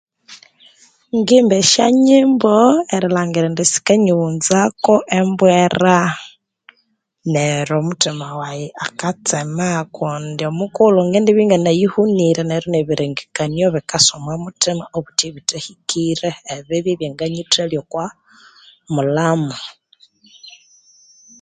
Ngimba 1.17 1.55
esya 1.61 1.85
nyimbo 2.05 2.53
erilhangira 2.95 3.45
indi 3.49 3.65
sikanyiwunza 3.71 4.59
ko 4.83 4.95
kwembwera 5.07 5.95
neryo 7.31 7.75
omuthima 7.81 8.27
wayi 8.39 8.67
aka 8.85 9.09
tsema 9.25 9.67
kundi 9.95 10.41
omukughulhu 10.51 10.99
ngendibya 11.05 11.43
ingana 11.43 11.71
yihunire 11.79 12.41
ebirengekanio 12.81 13.67
bikasa 13.75 14.11
omu 14.17 14.29
muthima 14.43 14.83
obuthi 14.97 15.23
ebithahikire, 15.29 16.29
ebibi 16.55 16.89
ebyanga 16.91 17.25
nyithalya 17.33 17.79
okwa 17.83 18.05
mulhamu 18.93 19.55